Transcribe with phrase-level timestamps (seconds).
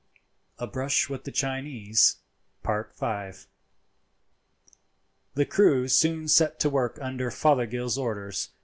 [0.57, 3.33] A BRUSH WITH THE CHINESE.—V.
[5.35, 8.49] The crew soon set to work under Fothergill's orders.